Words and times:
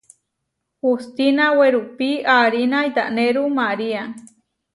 Hustina 0.83 1.45
werupí 1.59 2.09
aarína 2.35 2.77
iʼtanéru 2.87 3.43
María. 3.59 4.01